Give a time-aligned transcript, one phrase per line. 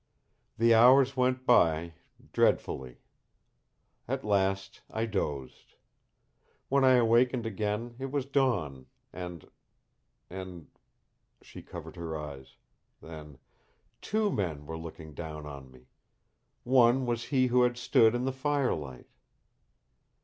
[0.57, 1.93] "The hours went by
[2.33, 3.01] dreadfully.
[4.07, 5.75] At last I dozed.
[6.69, 9.47] When I awakened again it was dawn and
[10.27, 10.65] and"
[11.43, 12.55] she covered her eyes,
[12.99, 13.37] then:
[14.01, 15.85] "TWO men were looking down on me.
[16.63, 19.05] One was he who had stood in the firelight."